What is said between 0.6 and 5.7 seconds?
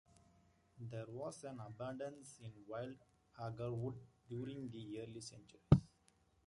There was an abundance in wild Agarwood during the early centuries.